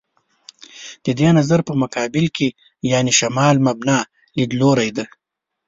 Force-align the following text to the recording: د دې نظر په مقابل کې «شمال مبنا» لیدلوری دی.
د 1.05 1.07
دې 1.19 1.29
نظر 1.37 1.59
په 1.67 1.73
مقابل 1.81 2.25
کې 2.35 2.47
«شمال 3.17 3.55
مبنا» 3.67 3.99
لیدلوری 4.37 4.89
دی. 4.97 5.05